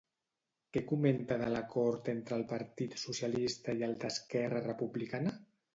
[0.77, 5.41] Què comenta de l'acord entre el partit socialista i el d'Esquerra Republicana?